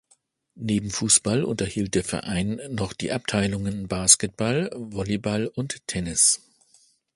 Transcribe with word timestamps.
Neben 0.55 0.89
Fußball 0.89 1.43
unterhielt 1.43 1.93
der 1.93 2.03
Verein 2.03 2.59
noch 2.71 2.91
die 2.93 3.11
Abteilungen 3.11 3.87
Basketball, 3.87 4.71
Volleyball 4.75 5.45
und 5.53 5.83
Tennis. 5.85 6.41